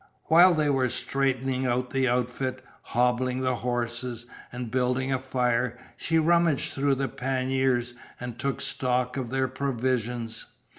[0.29, 6.17] While they were straightening out the outfit, hobbling the horses, and building a fire, she
[6.17, 10.47] rummaged through the panniers and took stock of their provisions.